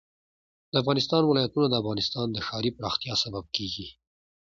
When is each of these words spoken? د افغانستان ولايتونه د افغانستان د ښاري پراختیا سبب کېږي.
د 0.71 0.73
افغانستان 0.81 1.21
ولايتونه 1.25 1.67
د 1.69 1.73
افغانستان 1.81 2.27
د 2.31 2.37
ښاري 2.47 2.71
پراختیا 2.77 3.13
سبب 3.23 3.43
کېږي. 3.55 3.87